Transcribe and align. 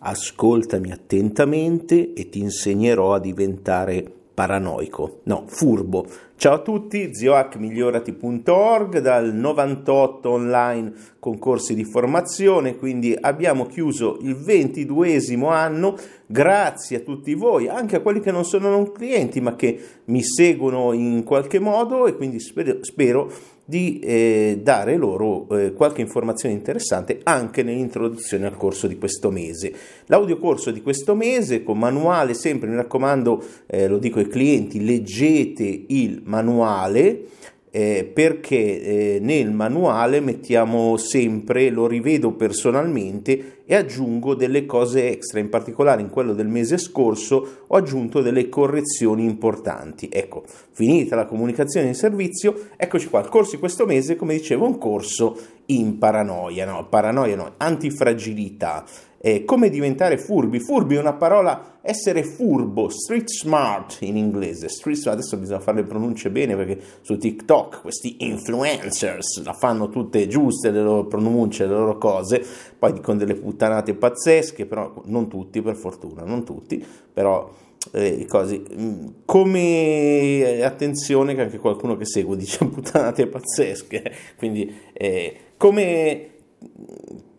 ascoltami 0.00 0.92
attentamente 0.92 2.12
e 2.12 2.28
ti 2.28 2.40
insegnerò 2.40 3.14
a 3.14 3.20
diventare 3.20 4.18
paranoico, 4.40 5.20
no, 5.24 5.44
furbo. 5.46 6.06
Ciao 6.36 6.54
a 6.54 6.62
tutti, 6.62 7.14
ziohackmigliorati.org 7.14 9.00
dal 9.00 9.34
98 9.34 10.30
online 10.30 10.92
concorsi 11.18 11.74
di 11.74 11.84
formazione, 11.84 12.76
quindi 12.76 13.14
abbiamo 13.20 13.66
chiuso 13.66 14.16
il 14.22 14.36
ventiduesimo 14.36 15.48
anno, 15.48 15.94
grazie 16.24 16.96
a 16.96 17.00
tutti 17.00 17.34
voi, 17.34 17.68
anche 17.68 17.96
a 17.96 18.00
quelli 18.00 18.20
che 18.20 18.30
non 18.30 18.46
sono 18.46 18.70
non 18.70 18.92
clienti 18.92 19.42
ma 19.42 19.54
che 19.54 19.78
mi 20.06 20.22
seguono 20.22 20.94
in 20.94 21.22
qualche 21.22 21.58
modo 21.58 22.06
e 22.06 22.16
quindi 22.16 22.40
spero, 22.40 22.78
spero 22.80 23.30
di 23.70 24.00
eh, 24.00 24.58
dare 24.60 24.96
loro 24.96 25.48
eh, 25.50 25.72
qualche 25.72 26.00
informazione 26.00 26.52
interessante 26.56 27.20
anche 27.22 27.62
nell'introduzione 27.62 28.46
al 28.46 28.56
corso 28.56 28.88
di 28.88 28.98
questo 28.98 29.30
mese. 29.30 29.72
L'audiocorso 30.06 30.72
di 30.72 30.82
questo 30.82 31.14
mese 31.14 31.62
con 31.62 31.78
manuale 31.78 32.34
sempre, 32.34 32.68
mi 32.68 32.74
raccomando, 32.74 33.42
eh, 33.66 33.86
lo 33.86 33.98
dico 33.98 34.18
ai 34.18 34.26
clienti, 34.26 34.84
leggete 34.84 35.84
il 35.86 36.20
manuale 36.24 37.28
eh, 37.70 38.10
perché 38.12 38.82
eh, 38.82 39.18
nel 39.20 39.52
manuale 39.52 40.20
mettiamo 40.20 40.96
sempre, 40.96 41.70
lo 41.70 41.86
rivedo 41.86 42.32
personalmente 42.32 43.58
e 43.64 43.74
aggiungo 43.76 44.34
delle 44.34 44.66
cose 44.66 45.10
extra, 45.10 45.38
in 45.38 45.48
particolare 45.48 46.00
in 46.00 46.10
quello 46.10 46.34
del 46.34 46.48
mese 46.48 46.76
scorso 46.78 47.64
ho 47.66 47.76
aggiunto 47.76 48.20
delle 48.20 48.48
correzioni 48.48 49.24
importanti. 49.24 50.08
Ecco, 50.10 50.42
finita 50.72 51.14
la 51.14 51.26
comunicazione 51.26 51.86
in 51.86 51.94
servizio, 51.94 52.68
eccoci 52.76 53.08
qua, 53.08 53.20
il 53.20 53.28
corso 53.28 53.52
di 53.52 53.58
questo 53.58 53.86
mese, 53.86 54.16
come 54.16 54.34
dicevo, 54.34 54.64
è 54.64 54.68
un 54.68 54.78
corso 54.78 55.38
in 55.66 55.98
paranoia, 55.98 56.66
no, 56.66 56.86
paranoia 56.88 57.36
no, 57.36 57.52
antifragilità. 57.56 58.84
Eh, 59.22 59.44
come 59.44 59.68
diventare 59.68 60.16
furbi? 60.16 60.60
Furbi 60.60 60.94
è 60.94 60.98
una 60.98 61.12
parola, 61.12 61.80
essere 61.82 62.22
furbo, 62.22 62.88
street 62.88 63.28
smart 63.28 63.98
in 64.00 64.16
inglese. 64.16 64.70
Street 64.70 64.96
smart, 64.96 65.18
adesso 65.18 65.36
bisogna 65.36 65.60
fare 65.60 65.82
le 65.82 65.86
pronunce 65.86 66.30
bene 66.30 66.56
perché 66.56 66.80
su 67.02 67.18
TikTok 67.18 67.82
questi 67.82 68.16
influencers 68.20 69.42
la 69.44 69.52
fanno 69.52 69.90
tutte 69.90 70.26
giuste 70.26 70.70
le 70.70 70.80
loro 70.80 71.04
pronunce, 71.04 71.66
le 71.66 71.74
loro 71.74 71.98
cose, 71.98 72.42
poi 72.78 72.98
con 73.02 73.18
delle 73.18 73.34
puttanate 73.34 73.92
pazzesche, 73.92 74.64
però 74.64 75.02
non 75.04 75.28
tutti 75.28 75.60
per 75.60 75.76
fortuna, 75.76 76.24
non 76.24 76.42
tutti, 76.42 76.82
però 77.12 77.52
eh, 77.92 78.24
cose. 78.26 78.62
Mm, 78.74 79.06
come 79.26 80.38
eh, 80.38 80.62
attenzione 80.62 81.34
che 81.34 81.42
anche 81.42 81.58
qualcuno 81.58 81.94
che 81.98 82.06
segue 82.06 82.38
dice 82.38 82.64
puttanate 82.64 83.26
pazzesche, 83.26 84.12
quindi 84.38 84.74
eh, 84.94 85.36
come 85.58 86.28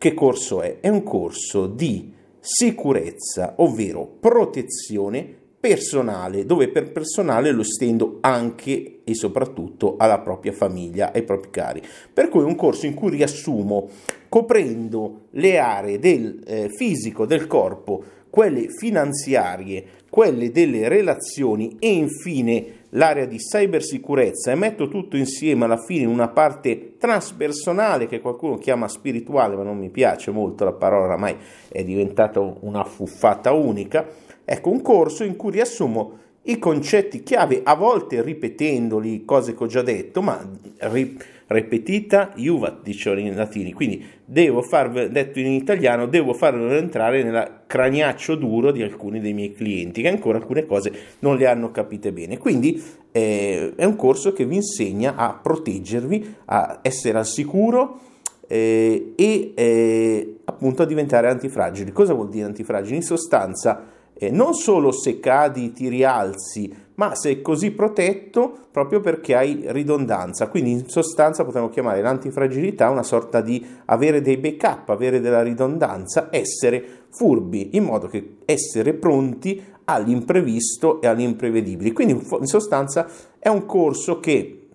che 0.01 0.15
corso 0.15 0.63
è? 0.63 0.79
È 0.79 0.89
un 0.89 1.03
corso 1.03 1.67
di 1.67 2.11
sicurezza, 2.39 3.53
ovvero 3.57 4.07
protezione 4.19 5.23
personale, 5.59 6.43
dove 6.43 6.69
per 6.69 6.91
personale 6.91 7.51
lo 7.51 7.61
stendo 7.61 8.17
anche 8.21 9.01
e 9.03 9.13
soprattutto 9.13 9.97
alla 9.99 10.17
propria 10.17 10.53
famiglia, 10.53 11.11
ai 11.13 11.21
propri 11.21 11.51
cari. 11.51 11.83
Per 12.11 12.29
cui 12.29 12.41
è 12.41 12.45
un 12.45 12.55
corso 12.55 12.87
in 12.87 12.95
cui 12.95 13.11
riassumo, 13.11 13.89
coprendo 14.27 15.27
le 15.33 15.59
aree 15.59 15.99
del 15.99 16.41
eh, 16.47 16.69
fisico 16.75 17.27
del 17.27 17.45
corpo, 17.45 18.03
quelle 18.31 18.69
finanziarie, 18.69 19.85
quelle 20.09 20.49
delle 20.49 20.87
relazioni 20.87 21.75
e 21.77 21.91
infine 21.91 22.80
l'area 22.91 23.25
di 23.25 23.37
cybersicurezza 23.37 24.51
e 24.51 24.55
metto 24.55 24.87
tutto 24.87 25.17
insieme 25.17 25.65
alla 25.65 25.77
fine 25.77 26.03
in 26.03 26.09
una 26.09 26.29
parte 26.29 26.97
transpersonale 26.97 28.07
che 28.07 28.19
qualcuno 28.19 28.57
chiama 28.57 28.87
spirituale, 28.87 29.55
ma 29.55 29.63
non 29.63 29.77
mi 29.77 29.89
piace 29.89 30.31
molto 30.31 30.63
la 30.63 30.73
parola, 30.73 31.05
oramai 31.05 31.35
è 31.69 31.83
diventata 31.83 32.39
una 32.39 32.83
fuffata 32.83 33.51
unica. 33.51 34.07
Ecco, 34.43 34.69
un 34.69 34.81
corso 34.81 35.23
in 35.23 35.35
cui 35.35 35.51
riassumo 35.51 36.19
i 36.43 36.57
concetti 36.57 37.21
chiave, 37.21 37.61
a 37.63 37.75
volte 37.75 38.21
ripetendoli, 38.21 39.25
cose 39.25 39.53
che 39.55 39.63
ho 39.63 39.67
già 39.67 39.83
detto, 39.83 40.21
ma 40.21 40.43
rip- 40.79 41.23
repetita 41.47 42.31
iuvat, 42.35 42.81
dicevano 42.81 43.21
in 43.21 43.35
latini, 43.35 43.73
quindi 43.73 44.03
devo 44.25 44.61
farvelo, 44.61 45.09
detto 45.09 45.39
in 45.39 45.51
italiano, 45.51 46.07
devo 46.07 46.33
farvelo 46.33 46.71
entrare 46.71 47.23
nel 47.23 47.61
craniaccio 47.67 48.35
duro 48.35 48.71
di 48.71 48.81
alcuni 48.81 49.19
dei 49.19 49.33
miei 49.33 49.51
clienti, 49.51 50.01
che 50.01 50.07
ancora 50.07 50.37
alcune 50.37 50.65
cose 50.65 50.91
non 51.19 51.37
le 51.37 51.45
hanno 51.45 51.69
capite 51.71 52.11
bene. 52.11 52.37
Quindi 52.37 52.81
eh, 53.11 53.73
è 53.75 53.83
un 53.83 53.95
corso 53.95 54.33
che 54.33 54.45
vi 54.45 54.55
insegna 54.55 55.15
a 55.15 55.37
proteggervi, 55.39 56.35
a 56.45 56.79
essere 56.81 57.17
al 57.19 57.27
sicuro, 57.27 57.99
eh, 58.47 59.13
e 59.15 59.51
eh, 59.55 60.35
appunto 60.45 60.81
a 60.81 60.85
diventare 60.85 61.29
antifragili. 61.29 61.91
Cosa 61.91 62.13
vuol 62.13 62.29
dire 62.29 62.45
antifragili? 62.45 62.95
In 62.95 63.03
sostanza, 63.03 63.85
eh, 64.13 64.29
non 64.29 64.53
solo 64.53 64.91
se 64.91 65.19
cadi 65.19 65.71
ti 65.71 65.87
rialzi, 65.87 66.73
ma 66.95 67.15
sei 67.15 67.41
così 67.41 67.71
protetto 67.71 68.67
proprio 68.71 68.99
perché 68.99 69.35
hai 69.35 69.63
ridondanza. 69.67 70.47
Quindi 70.47 70.71
in 70.71 70.87
sostanza 70.87 71.43
potremmo 71.43 71.69
chiamare 71.69 72.01
l'antifragilità 72.01 72.89
una 72.89 73.03
sorta 73.03 73.41
di 73.41 73.65
avere 73.85 74.21
dei 74.21 74.37
backup, 74.37 74.89
avere 74.89 75.19
della 75.19 75.41
ridondanza, 75.41 76.27
essere 76.29 77.05
furbi, 77.09 77.75
in 77.75 77.83
modo 77.83 78.07
che 78.07 78.37
essere 78.45 78.93
pronti 78.93 79.61
all'imprevisto 79.85 81.01
e 81.01 81.07
all'imprevedibile. 81.07 81.91
Quindi 81.91 82.13
in 82.13 82.45
sostanza 82.45 83.07
è 83.39 83.49
un 83.49 83.65
corso 83.65 84.19
che 84.19 84.67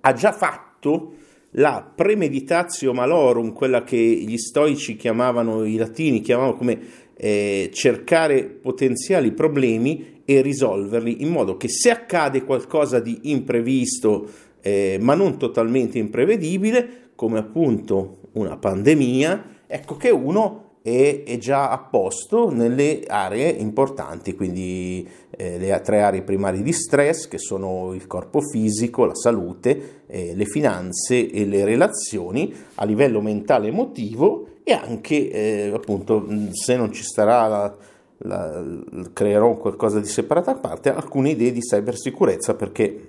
ha 0.00 0.12
già 0.12 0.30
fatto 0.30 1.14
la 1.58 1.90
premeditatio 1.94 2.92
malorum, 2.92 3.52
quella 3.52 3.82
che 3.82 3.96
gli 3.96 4.36
stoici 4.36 4.96
chiamavano, 4.96 5.64
i 5.64 5.76
latini 5.76 6.20
chiamavano 6.20 6.56
come 6.56 6.78
eh, 7.16 7.70
cercare 7.72 8.44
potenziali 8.44 9.32
problemi 9.32 10.22
e 10.24 10.42
risolverli 10.42 11.22
in 11.22 11.30
modo 11.30 11.56
che 11.56 11.68
se 11.68 11.90
accade 11.90 12.44
qualcosa 12.44 13.00
di 13.00 13.20
imprevisto 13.24 14.28
eh, 14.60 14.98
ma 15.00 15.14
non 15.14 15.38
totalmente 15.38 15.98
imprevedibile, 15.98 17.10
come 17.14 17.38
appunto 17.38 18.18
una 18.32 18.56
pandemia, 18.56 19.62
ecco 19.66 19.96
che 19.96 20.10
uno 20.10 20.65
è, 20.86 21.24
è 21.24 21.36
già 21.38 21.70
a 21.70 21.78
posto 21.78 22.48
nelle 22.48 23.02
aree 23.08 23.48
importanti, 23.48 24.36
quindi 24.36 25.06
eh, 25.30 25.58
le 25.58 25.80
tre 25.80 26.02
aree 26.02 26.22
primarie 26.22 26.62
di 26.62 26.72
stress 26.72 27.26
che 27.26 27.38
sono 27.38 27.92
il 27.92 28.06
corpo 28.06 28.40
fisico, 28.40 29.04
la 29.04 29.16
salute, 29.16 30.04
eh, 30.06 30.32
le 30.36 30.44
finanze 30.44 31.28
e 31.28 31.44
le 31.44 31.64
relazioni 31.64 32.54
a 32.76 32.84
livello 32.84 33.20
mentale 33.20 33.66
e 33.66 33.70
emotivo 33.70 34.46
e 34.62 34.74
anche 34.74 35.28
eh, 35.28 35.72
appunto 35.74 36.24
se 36.52 36.76
non 36.76 36.92
ci 36.92 37.02
sarà 37.02 37.48
la, 37.48 37.76
la, 38.18 38.64
creerò 39.12 39.56
qualcosa 39.56 39.98
di 39.98 40.06
separato 40.06 40.50
a 40.50 40.54
parte 40.54 40.94
alcune 40.94 41.30
idee 41.30 41.50
di 41.50 41.60
cybersicurezza 41.60 42.54
perché 42.54 43.08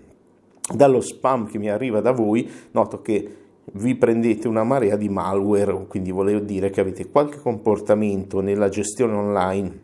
dallo 0.74 1.00
spam 1.00 1.48
che 1.48 1.60
mi 1.60 1.70
arriva 1.70 2.02
da 2.02 2.12
voi 2.12 2.50
noto 2.72 3.02
che 3.02 3.46
vi 3.74 3.96
prendete 3.96 4.48
una 4.48 4.64
marea 4.64 4.96
di 4.96 5.10
malware 5.10 5.86
quindi 5.88 6.12
volevo 6.12 6.40
dire 6.40 6.70
che 6.70 6.82
avete 6.82 7.10
qualche 7.10 7.40
comportamento 7.40 8.40
nella 8.40 8.70
gestione 8.70 9.14
online 9.14 9.80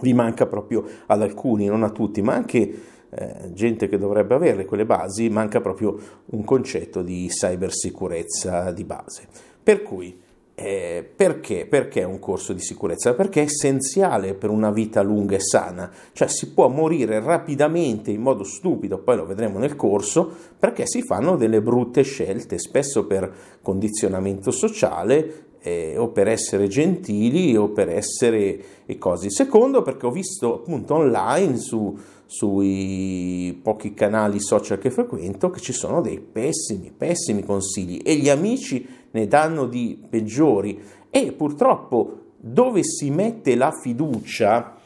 vi 0.00 0.12
manca 0.12 0.46
proprio 0.46 0.84
ad 1.06 1.22
alcuni 1.22 1.66
non 1.66 1.82
a 1.82 1.90
tutti 1.90 2.22
ma 2.22 2.34
anche 2.34 2.96
eh, 3.10 3.52
gente 3.54 3.88
che 3.88 3.96
dovrebbe 3.96 4.34
avere 4.34 4.66
quelle 4.66 4.84
basi 4.84 5.30
manca 5.30 5.60
proprio 5.60 5.98
un 6.26 6.44
concetto 6.44 7.02
di 7.02 7.26
cybersicurezza 7.28 8.70
di 8.70 8.84
base. 8.84 9.26
Per 9.62 9.82
cui 9.82 10.20
eh, 10.60 11.08
perché? 11.14 11.66
Perché 11.66 12.02
un 12.02 12.18
corso 12.18 12.52
di 12.52 12.60
sicurezza? 12.60 13.14
Perché 13.14 13.42
è 13.42 13.44
essenziale 13.44 14.34
per 14.34 14.50
una 14.50 14.72
vita 14.72 15.02
lunga 15.02 15.36
e 15.36 15.40
sana, 15.40 15.88
cioè 16.12 16.26
si 16.26 16.52
può 16.52 16.66
morire 16.66 17.20
rapidamente 17.20 18.10
in 18.10 18.20
modo 18.20 18.42
stupido, 18.42 18.98
poi 18.98 19.14
lo 19.14 19.24
vedremo 19.24 19.60
nel 19.60 19.76
corso, 19.76 20.28
perché 20.58 20.84
si 20.84 21.02
fanno 21.02 21.36
delle 21.36 21.62
brutte 21.62 22.02
scelte, 22.02 22.58
spesso 22.58 23.06
per 23.06 23.32
condizionamento 23.62 24.50
sociale 24.50 25.44
eh, 25.60 25.96
o 25.96 26.08
per 26.08 26.26
essere 26.26 26.66
gentili 26.66 27.56
o 27.56 27.68
per 27.68 27.88
essere 27.88 28.58
e 28.84 28.98
cose. 28.98 29.30
Secondo, 29.30 29.82
perché 29.82 30.06
ho 30.06 30.10
visto 30.10 30.56
appunto 30.56 30.94
online 30.94 31.56
su, 31.58 31.96
sui 32.30 33.58
pochi 33.62 33.94
canali 33.94 34.38
social 34.38 34.78
che 34.78 34.90
frequento 34.90 35.48
che 35.48 35.60
ci 35.60 35.72
sono 35.72 36.02
dei 36.02 36.20
pessimi, 36.20 36.92
pessimi 36.94 37.42
consigli 37.42 38.02
e 38.04 38.16
gli 38.16 38.28
amici 38.28 38.86
ne 39.12 39.26
danno 39.26 39.64
di 39.64 39.98
peggiori 40.10 40.78
e 41.08 41.32
purtroppo 41.32 42.32
dove 42.36 42.84
si 42.84 43.08
mette 43.08 43.56
la 43.56 43.72
fiducia, 43.72 44.76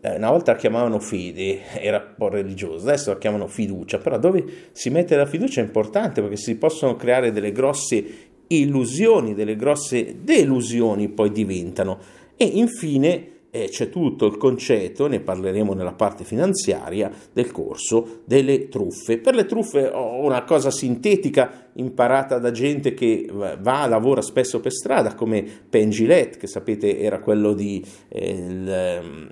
eh, 0.00 0.16
una 0.16 0.30
volta 0.30 0.52
la 0.52 0.58
chiamavano 0.58 0.98
fede, 0.98 1.60
era 1.80 1.98
un 1.98 2.14
po' 2.16 2.30
religiosa, 2.30 2.88
adesso 2.88 3.12
la 3.12 3.18
chiamano 3.18 3.46
fiducia, 3.46 3.98
però 3.98 4.18
dove 4.18 4.44
si 4.72 4.90
mette 4.90 5.14
la 5.14 5.26
fiducia 5.26 5.60
è 5.60 5.64
importante 5.64 6.20
perché 6.20 6.36
si 6.36 6.56
possono 6.56 6.96
creare 6.96 7.30
delle 7.30 7.52
grosse 7.52 8.04
illusioni, 8.48 9.34
delle 9.34 9.54
grosse 9.54 10.16
delusioni 10.24 11.08
poi 11.08 11.30
diventano. 11.30 11.98
E 12.36 12.44
infine 12.44 13.36
eh, 13.50 13.68
c'è 13.68 13.88
tutto 13.88 14.26
il 14.26 14.36
concetto, 14.36 15.06
ne 15.06 15.20
parleremo 15.20 15.72
nella 15.72 15.92
parte 15.92 16.24
finanziaria 16.24 17.10
del 17.32 17.50
corso, 17.50 18.20
delle 18.24 18.68
truffe. 18.68 19.18
Per 19.18 19.34
le 19.34 19.46
truffe 19.46 19.88
ho 19.88 20.24
una 20.24 20.44
cosa 20.44 20.70
sintetica 20.70 21.70
imparata 21.74 22.38
da 22.38 22.50
gente 22.50 22.94
che 22.94 23.28
va, 23.30 23.86
lavora 23.86 24.20
spesso 24.20 24.60
per 24.60 24.72
strada, 24.72 25.14
come 25.14 25.44
Penn 25.68 25.90
Gillette, 25.90 26.38
che 26.38 26.46
sapete 26.46 26.98
era 26.98 27.20
quello 27.20 27.54
di... 27.54 27.84
Eh, 28.08 28.30
il, 28.30 28.68
ehm, 28.68 29.30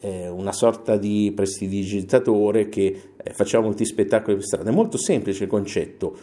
eh, 0.00 0.28
una 0.28 0.52
sorta 0.52 0.96
di 0.96 1.32
prestidigitatore 1.34 2.68
che 2.68 3.14
eh, 3.16 3.32
faceva 3.32 3.64
molti 3.64 3.84
spettacoli 3.84 4.36
per 4.36 4.44
strada. 4.44 4.70
È 4.70 4.74
molto 4.74 4.98
semplice 4.98 5.44
il 5.44 5.50
concetto 5.50 6.16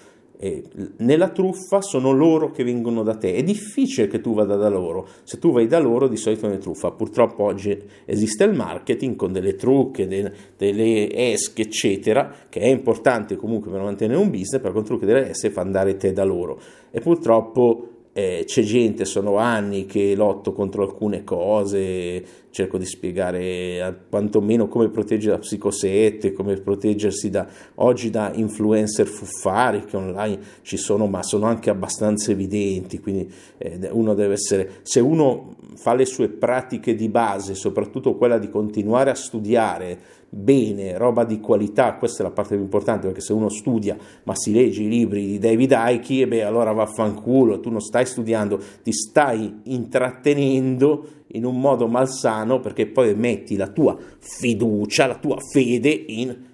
nella 0.98 1.30
truffa 1.30 1.81
sono 1.81 2.12
loro 2.12 2.51
che 2.51 2.63
vengono 2.63 3.04
da 3.04 3.16
te. 3.16 3.34
È 3.36 3.44
difficile 3.44 4.07
che 4.07 4.19
tu 4.19 4.34
vada 4.34 4.56
da 4.56 4.68
loro. 4.68 5.07
Se 5.24 5.40
tu 5.40 5.51
vai 5.51 5.68
da 5.68 5.80
loro, 5.80 6.07
di 6.07 6.18
solito 6.18 6.50
è 6.50 6.57
truffa. 6.57 6.92
Purtroppo 6.92 7.44
oggi 7.44 7.78
esiste 8.06 8.44
il 8.44 8.54
marketing 8.54 9.16
con 9.16 9.31
delle 9.31 9.56
trucche, 9.56 10.07
de, 10.07 10.31
delle 10.57 11.10
esche, 11.13 11.62
eccetera, 11.62 12.34
che 12.50 12.60
è 12.60 12.68
importante 12.68 13.38
comunque 13.38 13.72
per 13.72 13.81
mantenere 13.81 14.19
un 14.19 14.30
business, 14.30 14.62
però 14.62 14.74
con 14.74 14.84
trucche 14.84 15.06
delle 15.06 15.30
esche 15.30 15.50
fa 15.50 15.62
andare 15.62 15.95
te 15.95 16.12
da 16.12 16.24
loro. 16.24 16.60
E 16.92 17.00
purtroppo 17.00 17.88
eh, 18.13 18.44
c'è 18.46 18.62
gente, 18.62 19.06
sono 19.06 19.38
anni 19.38 19.86
che 19.86 20.13
lotto 20.16 20.54
contro 20.54 20.84
alcune 20.84 21.24
cose, 21.24 22.24
cerco 22.54 22.78
di 22.78 22.86
spiegare 22.86 24.06
quantomeno 24.12 24.68
come 24.68 24.90
proteggere 24.90 25.36
da 25.36 25.40
psicosette, 25.40 26.34
come 26.34 26.54
proteggersi 26.58 27.32
da, 27.32 27.48
oggi 27.76 28.12
da 28.12 28.32
influencer 28.32 29.08
fuffari 29.08 29.86
che 29.86 29.98
online 29.98 30.40
ci 30.62 30.78
sono, 30.78 31.08
ma 31.08 31.24
sono 31.24 31.48
anche 31.48 31.72
abbastanza 31.72 32.30
evidenti, 32.30 33.00
quindi 33.00 33.28
eh, 33.58 33.90
uno 33.92 34.14
deve 34.14 34.34
essere, 34.34 34.82
se 34.84 35.00
uno 35.00 35.56
fa 35.78 35.96
le 35.96 36.06
sue 36.06 36.30
pratiche 36.30 36.94
di 36.94 37.10
base, 37.10 37.56
soprattutto 37.56 38.16
quella 38.16 38.38
di 38.38 38.52
continuare 38.52 39.10
a 39.10 39.16
studiare, 39.16 40.22
bene, 40.30 40.96
roba 40.98 41.26
di 41.26 41.40
qualità, 41.40 41.96
questa 41.96 42.22
è 42.22 42.26
la 42.26 42.32
parte 42.32 42.54
più 42.56 42.64
importante 42.64 43.08
perché 43.08 43.22
se 43.22 43.34
uno 43.34 43.50
studia 43.50 43.96
ma 44.24 44.36
si 44.36 44.52
legge 44.52 44.82
i 44.82 44.88
libri 44.88 45.26
di 45.26 45.40
David 45.40 45.76
Icke, 45.76 46.22
e 46.22 46.28
beh 46.28 46.44
allora 46.44 46.72
vaffanculo, 46.72 47.60
tu 47.60 47.72
non 47.72 47.82
stai 47.82 48.06
studiando, 48.06 48.60
ti 48.84 48.92
stai 48.92 49.62
intrattenendo 49.64 51.22
in 51.34 51.46
un 51.46 51.60
modo 51.60 51.88
malsano 51.88 52.60
perché 52.60 52.88
poi 52.88 53.14
metti 53.16 53.56
la 53.56 53.68
tua 53.68 53.98
fiducia, 54.20 55.08
la 55.08 55.18
tua 55.18 55.38
fede 55.52 55.90
in 55.90 56.52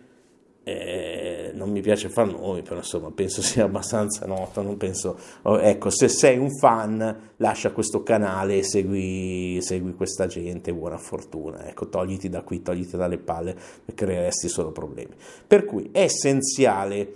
eh, 0.70 1.52
non 1.56 1.72
mi 1.72 1.82
piace 1.82 2.10
far 2.10 2.28
nomi, 2.28 2.62
però 2.62 2.76
insomma 2.76 3.10
penso 3.10 3.42
sia 3.42 3.64
abbastanza 3.64 4.28
noto, 4.28 4.62
non 4.62 4.78
penso, 4.78 5.18
oh, 5.44 5.60
ecco, 5.60 5.90
se 5.90 6.08
sei 6.08 6.38
un 6.38 6.56
fan 6.56 7.32
lascia 7.38 7.72
questo 7.72 8.04
canale 8.04 8.60
e 8.60 8.64
segui, 8.64 9.58
segui 9.62 9.96
questa 9.96 10.28
gente, 10.28 10.72
buona 10.72 10.98
fortuna, 10.98 11.68
ecco, 11.68 11.90
togliti 11.90 12.30
da 12.30 12.44
qui, 12.44 12.62
togliti 12.62 12.98
dalle 12.98 13.18
palle, 13.18 13.56
creeresti 13.96 14.48
solo 14.48 14.72
problemi. 14.72 15.16
Per 15.48 15.66
cui 15.66 15.90
è 15.92 16.02
essenziale 16.02 17.14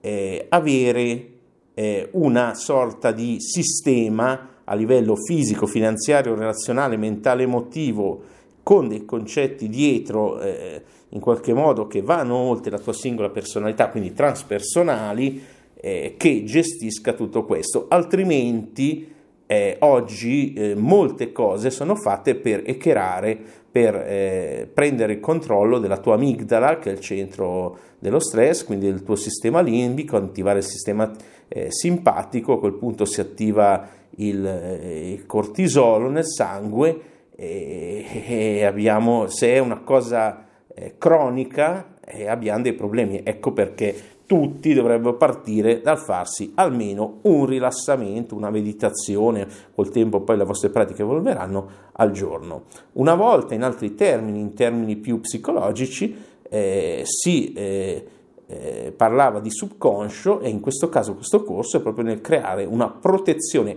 eh, 0.00 0.46
avere 0.48 1.28
eh, 1.74 2.08
una 2.12 2.54
sorta 2.54 3.12
di 3.12 3.36
sistema 3.38 4.56
a 4.68 4.74
livello 4.74 5.16
fisico, 5.16 5.66
finanziario, 5.66 6.34
relazionale, 6.34 6.96
mentale, 6.96 7.44
emotivo, 7.44 8.20
con 8.62 8.86
dei 8.86 9.06
concetti 9.06 9.68
dietro 9.68 10.40
eh, 10.40 10.82
in 11.10 11.20
qualche 11.20 11.54
modo 11.54 11.86
che 11.86 12.02
vanno 12.02 12.34
oltre 12.36 12.70
la 12.70 12.78
tua 12.78 12.92
singola 12.92 13.30
personalità, 13.30 13.88
quindi 13.88 14.12
transpersonali, 14.12 15.42
eh, 15.80 16.14
che 16.18 16.44
gestisca 16.44 17.14
tutto 17.14 17.44
questo. 17.44 17.86
Altrimenti 17.88 19.10
eh, 19.46 19.76
oggi 19.80 20.52
eh, 20.52 20.74
molte 20.74 21.32
cose 21.32 21.70
sono 21.70 21.94
fatte 21.94 22.34
per 22.34 22.62
eccherare, 22.66 23.38
per 23.70 23.94
eh, 23.94 24.68
prendere 24.72 25.14
il 25.14 25.20
controllo 25.20 25.78
della 25.78 25.98
tua 25.98 26.14
amigdala, 26.14 26.78
che 26.78 26.90
è 26.90 26.92
il 26.92 27.00
centro 27.00 27.78
dello 27.98 28.20
stress, 28.20 28.64
quindi 28.64 28.86
del 28.86 29.02
tuo 29.02 29.16
sistema 29.16 29.62
limbico, 29.62 30.16
attivare 30.16 30.58
il 30.58 30.64
sistema 30.64 31.10
eh, 31.48 31.68
simpatico, 31.70 32.54
a 32.54 32.58
quel 32.58 32.74
punto 32.74 33.06
si 33.06 33.22
attiva 33.22 33.96
il, 34.16 34.44
eh, 34.44 35.12
il 35.12 35.26
cortisolo 35.26 36.08
nel 36.08 36.26
sangue 36.26 37.00
e, 37.34 38.24
e 38.26 38.64
abbiamo, 38.64 39.28
se 39.28 39.54
è 39.54 39.58
una 39.58 39.80
cosa 39.80 40.44
eh, 40.74 40.94
cronica 40.98 41.96
e 42.04 42.26
abbiamo 42.26 42.62
dei 42.62 42.72
problemi. 42.72 43.20
Ecco 43.22 43.52
perché 43.52 44.16
tutti 44.26 44.74
dovrebbero 44.74 45.16
partire 45.16 45.80
dal 45.80 45.98
farsi 45.98 46.52
almeno 46.54 47.20
un 47.22 47.46
rilassamento, 47.46 48.34
una 48.34 48.50
meditazione, 48.50 49.46
col 49.74 49.88
tempo 49.88 50.20
poi 50.20 50.36
le 50.36 50.44
vostre 50.44 50.68
pratiche 50.68 51.02
evolveranno 51.02 51.68
al 51.92 52.10
giorno. 52.10 52.64
Una 52.94 53.14
volta, 53.14 53.54
in 53.54 53.62
altri 53.62 53.94
termini, 53.94 54.40
in 54.40 54.52
termini 54.52 54.96
più 54.96 55.20
psicologici, 55.20 56.14
eh, 56.50 57.02
si 57.04 57.52
eh, 57.54 58.06
eh, 58.46 58.92
parlava 58.96 59.40
di 59.40 59.50
subconscio 59.50 60.40
e 60.40 60.48
in 60.48 60.60
questo 60.60 60.88
caso 60.88 61.14
questo 61.14 61.42
corso 61.42 61.78
è 61.78 61.80
proprio 61.80 62.04
nel 62.04 62.20
creare 62.20 62.64
una 62.64 62.90
protezione 62.90 63.76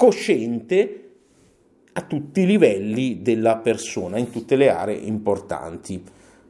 cosciente 0.00 1.10
a 1.92 2.00
tutti 2.00 2.40
i 2.40 2.46
livelli 2.46 3.20
della 3.20 3.58
persona, 3.58 4.16
in 4.16 4.30
tutte 4.30 4.56
le 4.56 4.70
aree 4.70 4.96
importanti. 4.96 6.02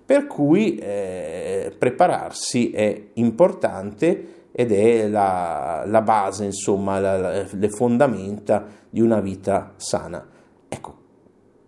Per 0.06 0.28
cui 0.28 0.76
eh, 0.76 1.74
prepararsi 1.76 2.70
è 2.70 3.08
importante 3.14 4.46
ed 4.52 4.70
è 4.70 5.08
la, 5.08 5.82
la 5.84 6.00
base, 6.00 6.44
insomma, 6.44 7.00
la, 7.00 7.16
la, 7.18 7.46
le 7.50 7.68
fondamenta 7.70 8.66
di 8.88 9.00
una 9.00 9.18
vita 9.18 9.72
sana. 9.78 10.24
Ecco, 10.68 10.94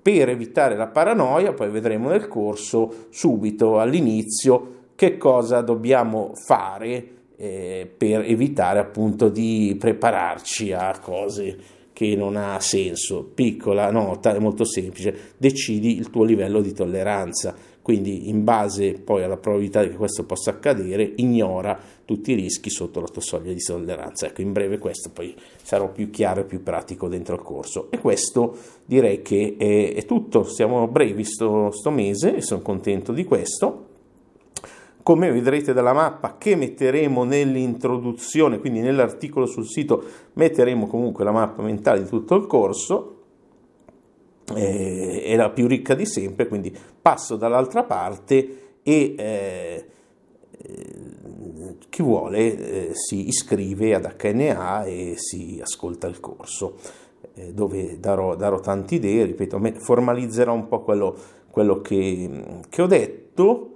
per 0.01 0.29
evitare 0.29 0.77
la 0.77 0.87
paranoia, 0.87 1.53
poi 1.53 1.69
vedremo 1.71 2.11
nel 2.11 2.29
corso 2.29 3.07
subito 3.11 3.81
all'inizio 3.81 4.85
che 4.95 5.17
cosa 5.17 5.63
dobbiamo 5.63 6.31
fare 6.47 7.22
eh, 7.43 7.91
per 7.97 8.21
evitare 8.21 8.79
appunto 8.79 9.29
di 9.29 9.75
prepararci 9.77 10.73
a 10.73 10.97
cose 11.01 11.57
che 11.93 12.15
non 12.15 12.37
ha 12.37 12.61
senso. 12.61 13.25
Piccola 13.35 13.91
nota, 13.91 14.33
è 14.33 14.39
molto 14.39 14.65
semplice, 14.65 15.35
decidi 15.37 15.97
il 15.97 16.11
tuo 16.11 16.23
livello 16.23 16.61
di 16.61 16.73
tolleranza 16.73 17.71
quindi 17.83 18.29
in 18.29 18.45
base 18.45 18.93
poi 18.93 19.25
alla 19.25 19.37
probabilità 19.37 19.83
che 19.83 19.97
questo 19.97 20.25
possa 20.25 20.51
accadere, 20.51 21.15
ignora 21.17 21.77
tutti 22.05 22.31
i 22.31 22.35
rischi 22.35 22.71
sotto 22.71 23.01
la 23.01 23.09
tua 23.09 23.21
soglia 23.21 23.53
di 23.53 23.61
tolleranza. 23.61 24.27
Ecco, 24.27 24.41
in 24.41 24.53
breve 24.53 24.79
questo 24.79 25.11
poi 25.13 25.35
sarò 25.61 25.91
più 25.91 26.09
chiaro 26.11 26.43
e 26.43 26.45
più 26.45 26.63
pratico 26.63 27.09
dentro 27.09 27.35
il 27.35 27.43
corso. 27.43 27.91
E 27.91 27.99
questo 27.99 28.57
direi 28.85 29.23
che 29.23 29.57
è, 29.59 29.95
è 29.95 30.05
tutto, 30.05 30.45
siamo 30.45 30.87
brevi 30.87 31.25
sto, 31.25 31.73
sto 31.73 31.91
mese 31.91 32.37
e 32.37 32.41
sono 32.41 32.63
contento 32.63 33.13
di 33.13 33.25
questo. 33.25 33.91
Come 35.03 35.33
vedrete 35.33 35.73
dalla 35.73 35.93
mappa 35.93 36.37
che 36.39 36.55
metteremo 36.55 37.25
nell'introduzione, 37.25 38.61
quindi 38.61 38.81
nell'articolo 38.81 39.47
sul 39.47 39.67
sito 39.67 40.05
metteremo 40.35 40.87
comunque 40.87 41.25
la 41.25 41.33
mappa 41.33 41.63
mentale 41.63 42.03
di 42.03 42.09
tutto 42.09 42.37
il 42.37 42.47
corso, 42.47 43.17
eh, 44.55 45.23
è 45.25 45.37
la 45.37 45.51
più 45.51 45.67
ricca 45.67 45.95
di 45.95 46.07
sempre, 46.07 46.47
quindi 46.47 46.77
passo 47.01 47.37
dall'altra 47.37 47.83
parte 47.85 48.61
e 48.83 49.15
eh, 49.17 49.87
chi 51.89 52.03
vuole 52.03 52.89
eh, 52.89 52.91
si 52.93 53.27
iscrive 53.29 53.95
ad 53.95 54.15
HNA 54.17 54.85
e 54.85 55.15
si 55.17 55.59
ascolta 55.61 56.07
il 56.07 56.21
corso, 56.21 56.79
eh, 57.35 57.53
dove 57.53 57.99
darò, 57.99 58.37
darò 58.37 58.61
tante 58.61 58.95
idee, 58.97 59.25
ripeto, 59.25 59.61
formalizzerò 59.79 60.53
un 60.53 60.69
po' 60.69 60.81
quello, 60.83 61.17
quello 61.51 61.81
che, 61.81 62.65
che 62.69 62.83
ho 62.83 62.87
detto 62.87 63.72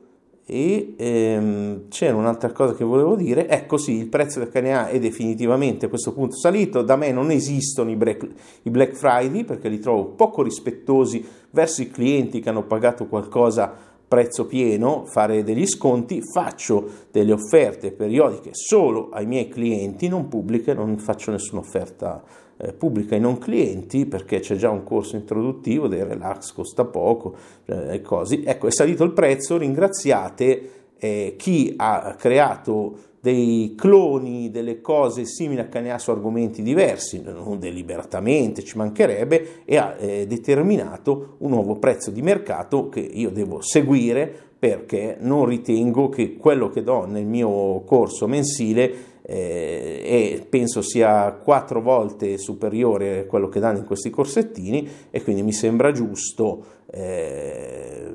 e 0.49 0.95
ehm, 0.97 1.89
c'era 1.89 2.15
un'altra 2.15 2.53
cosa 2.53 2.75
che 2.75 2.85
volevo 2.85 3.17
dire, 3.17 3.49
ecco 3.49 3.77
sì, 3.77 3.95
il 3.97 4.07
prezzo 4.07 4.39
del 4.39 4.49
KNA 4.49 4.89
è 4.89 5.01
definitivamente 5.01 5.87
a 5.87 5.89
questo 5.89 6.13
punto 6.13 6.37
salito, 6.37 6.83
da 6.83 6.95
me 6.95 7.11
non 7.11 7.33
esistono 7.33 7.91
i 7.91 7.97
Black, 7.97 8.29
i 8.63 8.71
Black 8.71 8.95
Friday 8.95 9.43
perché 9.43 9.69
li 9.69 9.81
trovo 9.81 10.05
poco 10.05 10.43
rispettosi 10.43 11.27
verso 11.51 11.83
i 11.83 11.91
clienti 11.91 12.39
che 12.39 12.49
hanno 12.49 12.63
pagato 12.63 13.07
qualcosa 13.07 13.75
prezzo 14.07 14.47
pieno, 14.47 15.05
fare 15.05 15.43
degli 15.43 15.67
sconti, 15.67 16.21
faccio 16.23 16.89
delle 17.11 17.33
offerte 17.33 17.91
periodiche 17.91 18.51
solo 18.53 19.09
ai 19.11 19.27
miei 19.27 19.49
clienti, 19.49 20.07
non 20.07 20.29
pubbliche, 20.29 20.75
non 20.75 20.97
faccio 20.99 21.33
nessuna 21.33 21.61
offerta 21.61 22.23
eh, 22.59 22.73
pubblica 22.73 23.15
ai 23.15 23.21
non 23.21 23.39
clienti 23.39 24.07
perché 24.07 24.41
c'è 24.41 24.57
già 24.57 24.71
un 24.71 24.83
corso 24.83 25.17
introduttivo 25.17 25.89
dei 25.89 26.03
relax, 26.03 26.53
costa 26.53 26.85
poco 26.85 27.35
eh, 27.67 28.01
così. 28.01 28.43
Ecco, 28.45 28.67
è 28.67 28.71
salito 28.71 29.05
il 29.05 29.13
prezzo, 29.13 29.57
ringraziate 29.57 30.71
eh, 30.99 31.35
chi 31.37 31.75
ha 31.77 32.15
creato 32.19 32.99
dei 33.21 33.75
cloni 33.77 34.51
delle 34.53 34.81
cose 34.81 35.27
simili 35.27 35.61
a 35.61 35.67
Canea 35.67 35.99
su 35.99 36.13
argomenti 36.13 36.63
diversi, 36.63 37.21
non 37.23 37.59
deliberatamente, 37.59 38.63
ci 38.63 38.77
mancherebbe, 38.77 39.65
e 39.65 39.77
ha 39.79 39.97
eh, 39.99 40.29
determinato 40.29 41.35
un 41.39 41.51
nuovo 41.51 41.75
prezzo 41.75 42.13
di 42.13 42.23
mercato 42.23 42.89
che 42.89 43.01
io 43.01 43.31
devo 43.31 43.61
seguire 43.61 44.45
perché 44.59 45.17
non 45.19 45.45
ritengo 45.45 46.09
che 46.09 46.37
quello 46.37 46.71
che 46.71 46.83
do 46.83 47.05
nel 47.05 47.27
mio 47.27 47.83
corso 47.85 48.27
mensile 48.29 49.15
eh, 49.29 50.03
e 50.05 50.47
penso 50.49 50.83
sia 50.83 51.33
quattro 51.33 51.81
volte 51.83 52.39
superiore 52.39 53.21
a 53.21 53.25
quello 53.25 53.49
che 53.49 53.59
danno 53.59 53.79
in 53.79 53.85
questi 53.85 54.09
corsettini 54.09 54.89
e 55.11 55.23
quindi 55.23 55.43
mi 55.43 55.53
sembra 55.53 55.91
giusto 55.91 56.65
eh, 56.93 58.09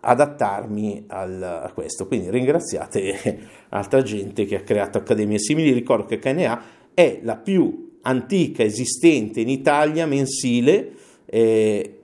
adattarmi 0.00 1.04
al, 1.06 1.42
a 1.42 1.70
questo. 1.72 2.08
Quindi 2.08 2.30
ringraziate 2.30 3.38
altra 3.70 4.02
gente 4.02 4.44
che 4.44 4.56
ha 4.56 4.62
creato 4.62 4.98
accademie 4.98 5.38
simili. 5.38 5.72
Ricordo 5.72 6.06
che 6.06 6.18
KNA 6.18 6.62
è 6.94 7.20
la 7.22 7.36
più 7.36 7.98
antica 8.02 8.64
esistente 8.64 9.40
in 9.40 9.48
Italia 9.48 10.04
mensile. 10.06 10.92
Eh, 11.26 12.00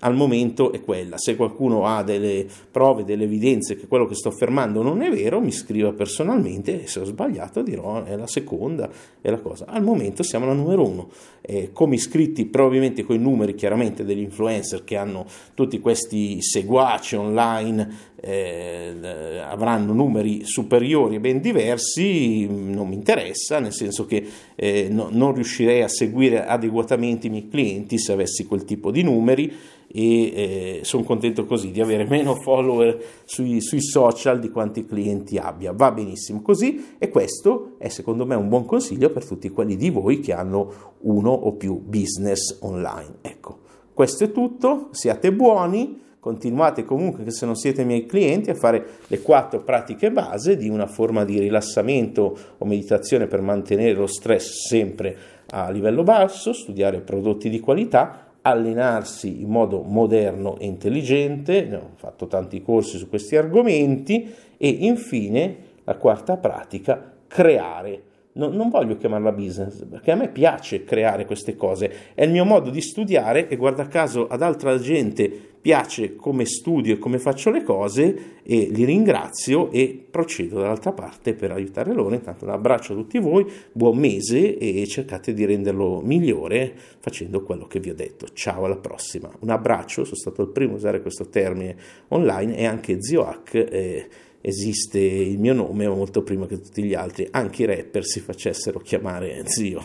al 0.00 0.14
momento 0.14 0.72
è 0.72 0.80
quella. 0.82 1.16
Se 1.18 1.36
qualcuno 1.36 1.86
ha 1.86 2.02
delle 2.02 2.46
prove, 2.70 3.04
delle 3.04 3.24
evidenze 3.24 3.76
che 3.76 3.86
quello 3.86 4.06
che 4.06 4.14
sto 4.14 4.28
affermando 4.28 4.82
non 4.82 5.02
è 5.02 5.10
vero, 5.10 5.40
mi 5.40 5.52
scriva 5.52 5.92
personalmente 5.92 6.82
e 6.82 6.86
se 6.86 7.00
ho 7.00 7.04
sbagliato 7.04 7.62
dirò 7.62 8.02
è 8.04 8.16
la 8.16 8.26
seconda, 8.26 8.88
è 9.20 9.30
la 9.30 9.40
cosa. 9.40 9.66
Al 9.66 9.82
momento 9.82 10.22
siamo 10.22 10.46
la 10.46 10.52
numero 10.52 10.86
uno. 10.86 11.08
Eh, 11.40 11.70
come 11.72 11.94
iscritti, 11.94 12.46
probabilmente 12.46 13.04
con 13.04 13.16
i 13.16 13.18
numeri 13.18 13.54
chiaramente 13.54 14.04
degli 14.04 14.20
influencer 14.20 14.84
che 14.84 14.96
hanno 14.96 15.26
tutti 15.54 15.80
questi 15.80 16.42
seguaci 16.42 17.16
online 17.16 17.88
eh, 18.20 19.38
avranno 19.42 19.92
numeri 19.92 20.44
superiori 20.44 21.16
e 21.16 21.20
ben 21.20 21.40
diversi, 21.40 22.46
non 22.46 22.88
mi 22.88 22.94
interessa, 22.94 23.58
nel 23.58 23.72
senso 23.72 24.04
che 24.06 24.24
eh, 24.54 24.88
no, 24.90 25.08
non 25.10 25.34
riuscirei 25.34 25.82
a 25.82 25.88
seguire 25.88 26.44
adeguatamente 26.44 27.26
i 27.26 27.30
miei 27.30 27.48
clienti 27.48 27.98
se 27.98 28.12
avessi 28.12 28.46
quel 28.46 28.64
tipo 28.64 28.90
di 28.90 29.02
numeri 29.02 29.52
e 29.92 30.22
eh, 30.22 30.80
sono 30.82 31.02
contento 31.02 31.44
così 31.46 31.72
di 31.72 31.80
avere 31.80 32.04
meno 32.04 32.36
follower 32.36 33.02
sui, 33.24 33.60
sui, 33.60 33.82
social 33.82 34.38
di 34.38 34.50
quanti 34.50 34.86
clienti 34.86 35.36
abbia. 35.36 35.72
Va 35.72 35.90
benissimo 35.90 36.42
così 36.42 36.94
e 36.98 37.08
questo 37.08 37.72
è 37.78 37.88
secondo 37.88 38.24
me 38.24 38.36
un 38.36 38.48
buon 38.48 38.66
consiglio 38.66 39.10
per 39.10 39.24
tutti 39.24 39.48
quelli 39.50 39.76
di 39.76 39.90
voi 39.90 40.20
che 40.20 40.32
hanno 40.32 40.94
uno 41.00 41.30
o 41.30 41.54
più 41.54 41.80
business 41.80 42.58
online. 42.60 43.16
Ecco, 43.22 43.58
questo 43.92 44.24
è 44.24 44.30
tutto, 44.30 44.88
siate 44.92 45.32
buoni 45.32 46.08
continuate 46.20 46.84
comunque, 46.84 47.28
se 47.30 47.46
non 47.46 47.56
siete 47.56 47.82
miei 47.82 48.04
clienti, 48.04 48.50
a 48.50 48.54
fare 48.54 48.84
le 49.06 49.22
quattro 49.22 49.62
pratiche 49.62 50.12
base 50.12 50.56
di 50.56 50.68
una 50.68 50.86
forma 50.86 51.24
di 51.24 51.40
rilassamento 51.40 52.36
o 52.58 52.64
meditazione 52.66 53.26
per 53.26 53.40
mantenere 53.40 53.94
lo 53.94 54.06
stress 54.06 54.68
sempre 54.68 55.16
a 55.52 55.70
livello 55.70 56.02
basso, 56.02 56.52
studiare 56.52 57.00
prodotti 57.00 57.48
di 57.48 57.58
qualità, 57.58 58.26
allenarsi 58.42 59.40
in 59.42 59.48
modo 59.48 59.82
moderno 59.82 60.58
e 60.58 60.66
intelligente, 60.66 61.68
ho 61.74 61.90
fatto 61.96 62.26
tanti 62.26 62.62
corsi 62.62 62.98
su 62.98 63.08
questi 63.08 63.36
argomenti 63.36 64.32
e 64.56 64.68
infine 64.68 65.56
la 65.84 65.96
quarta 65.96 66.36
pratica, 66.36 67.12
creare 67.26 68.02
No, 68.32 68.48
non 68.48 68.68
voglio 68.68 68.96
chiamarla 68.96 69.32
business, 69.32 69.84
perché 69.86 70.12
a 70.12 70.14
me 70.14 70.28
piace 70.28 70.84
creare 70.84 71.24
queste 71.24 71.56
cose, 71.56 72.14
è 72.14 72.22
il 72.22 72.30
mio 72.30 72.44
modo 72.44 72.70
di 72.70 72.80
studiare 72.80 73.48
e 73.48 73.56
guarda 73.56 73.88
caso 73.88 74.28
ad 74.28 74.40
altra 74.42 74.78
gente 74.78 75.48
piace 75.60 76.14
come 76.16 76.46
studio 76.46 76.94
e 76.94 76.98
come 76.98 77.18
faccio 77.18 77.50
le 77.50 77.62
cose 77.62 78.38
e 78.42 78.68
li 78.70 78.84
ringrazio 78.84 79.70
e 79.70 80.06
procedo 80.10 80.60
dall'altra 80.60 80.92
parte 80.92 81.34
per 81.34 81.50
aiutare 81.50 81.92
loro. 81.92 82.14
Intanto 82.14 82.44
un 82.44 82.52
abbraccio 82.52 82.92
a 82.92 82.96
tutti 82.96 83.18
voi, 83.18 83.44
buon 83.72 83.98
mese 83.98 84.56
e 84.56 84.86
cercate 84.86 85.34
di 85.34 85.44
renderlo 85.44 86.00
migliore 86.00 86.72
facendo 87.00 87.42
quello 87.42 87.66
che 87.66 87.80
vi 87.80 87.90
ho 87.90 87.94
detto. 87.94 88.26
Ciao 88.32 88.64
alla 88.64 88.78
prossima, 88.78 89.28
un 89.40 89.50
abbraccio, 89.50 90.04
sono 90.04 90.16
stato 90.16 90.42
il 90.42 90.48
primo 90.48 90.74
a 90.74 90.76
usare 90.76 91.02
questo 91.02 91.28
termine 91.28 91.76
online 92.08 92.56
e 92.56 92.64
anche 92.64 93.02
Zio 93.02 93.26
Hack. 93.26 93.54
Eh, 93.54 94.08
esiste 94.40 94.98
il 94.98 95.38
mio 95.38 95.54
nome 95.54 95.88
molto 95.88 96.22
prima 96.22 96.46
che 96.46 96.60
tutti 96.60 96.82
gli 96.82 96.94
altri, 96.94 97.28
anche 97.30 97.62
i 97.62 97.66
rapper 97.66 98.04
si 98.04 98.20
facessero 98.20 98.78
chiamare 98.80 99.42
zio, 99.48 99.84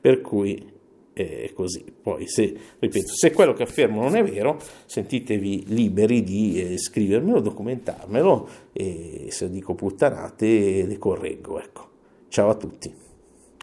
per 0.00 0.20
cui 0.20 0.74
è 1.12 1.50
così. 1.54 1.84
Poi, 2.02 2.28
se, 2.28 2.54
ripeto, 2.78 3.14
se 3.14 3.32
quello 3.32 3.54
che 3.54 3.62
affermo 3.62 4.02
non 4.02 4.16
è 4.16 4.22
vero, 4.22 4.60
sentitevi 4.84 5.64
liberi 5.68 6.22
di 6.22 6.60
eh, 6.60 6.78
scrivermelo, 6.78 7.40
documentarmelo 7.40 8.48
e 8.72 9.26
se 9.30 9.48
dico 9.48 9.74
puttanate 9.74 10.84
le 10.84 10.98
correggo. 10.98 11.58
Ecco. 11.58 11.88
Ciao 12.28 12.50
a 12.50 12.54
tutti. 12.54 13.05